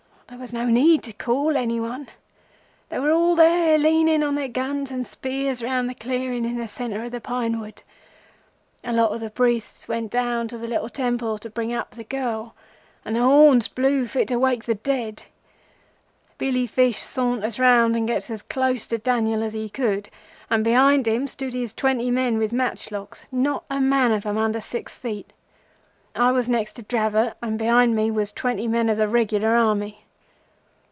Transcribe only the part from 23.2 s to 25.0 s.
Not a man of them under six